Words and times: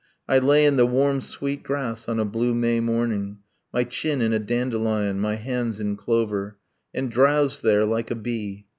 I 0.27 0.39
lay 0.39 0.65
in 0.65 0.77
the 0.77 0.87
warm 0.87 1.21
sweet 1.21 1.61
grass 1.61 2.09
on 2.09 2.19
a 2.19 2.25
blue 2.25 2.55
May 2.55 2.79
morning, 2.79 3.41
My 3.71 3.83
chin 3.83 4.19
in 4.19 4.33
a 4.33 4.39
dandelion, 4.39 5.19
my 5.19 5.35
hands 5.35 5.79
in 5.79 5.95
clover, 5.95 6.57
And 6.91 7.11
drowsed 7.11 7.61
there 7.61 7.85
like 7.85 8.09
a 8.09 8.15
bee. 8.15 8.65